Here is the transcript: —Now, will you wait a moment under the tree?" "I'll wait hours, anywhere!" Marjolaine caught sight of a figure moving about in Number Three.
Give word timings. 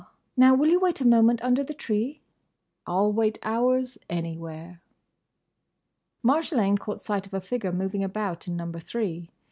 —Now, 0.35 0.55
will 0.55 0.69
you 0.69 0.79
wait 0.79 0.99
a 0.99 1.07
moment 1.07 1.43
under 1.43 1.63
the 1.63 1.75
tree?" 1.75 2.21
"I'll 2.87 3.13
wait 3.13 3.37
hours, 3.43 3.99
anywhere!" 4.09 4.81
Marjolaine 6.23 6.79
caught 6.79 7.03
sight 7.03 7.27
of 7.27 7.35
a 7.35 7.39
figure 7.39 7.71
moving 7.71 8.03
about 8.03 8.47
in 8.47 8.57
Number 8.57 8.79
Three. 8.79 9.29